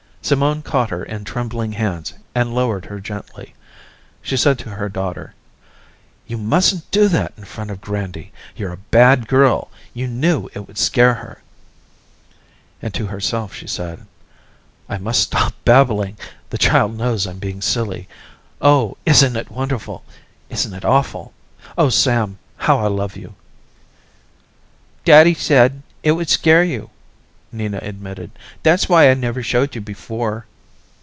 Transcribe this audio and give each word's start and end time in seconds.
Simone 0.23 0.61
caught 0.61 0.91
her 0.91 1.03
in 1.03 1.23
trembling 1.25 1.71
hands 1.73 2.13
and 2.35 2.53
lowered 2.53 2.85
her 2.85 2.99
gently. 3.01 3.53
She 4.21 4.37
said 4.37 4.59
to 4.59 4.69
her 4.69 4.87
daughter, 4.87 5.33
"You 6.27 6.37
mustn't 6.37 6.89
do 6.91 7.07
that 7.09 7.33
in 7.35 7.43
front 7.43 7.71
of 7.71 7.81
Grandy. 7.81 8.31
You're 8.55 8.71
a 8.71 8.77
bad 8.77 9.27
girl, 9.27 9.71
you 9.95 10.05
knew 10.07 10.47
it 10.53 10.67
would 10.67 10.77
scare 10.77 11.15
her," 11.15 11.41
and 12.83 12.93
to 12.93 13.07
herself 13.07 13.53
she 13.55 13.65
said: 13.67 14.05
I 14.87 14.99
must 14.99 15.21
stop 15.23 15.53
babbling, 15.65 16.17
the 16.51 16.57
child 16.59 16.95
knows 16.95 17.25
I'm 17.25 17.39
being 17.39 17.59
silly. 17.61 18.07
O 18.61 18.95
isn't 19.07 19.35
it 19.35 19.49
wonderful, 19.51 20.05
isn't 20.49 20.73
it 20.75 20.85
awful, 20.85 21.33
O 21.79 21.89
Sam, 21.89 22.37
how 22.57 22.77
I 22.77 22.87
love 22.87 23.17
you. 23.17 23.33
"Daddy 25.03 25.33
said 25.33 25.81
it 26.03 26.11
would 26.11 26.29
scare 26.29 26.63
you," 26.63 26.91
Nina 27.53 27.79
admitted. 27.81 28.31
"That's 28.63 28.87
why 28.87 29.11
I 29.11 29.13
never 29.13 29.43
showed 29.43 29.75
you 29.75 29.81
before." 29.81 30.45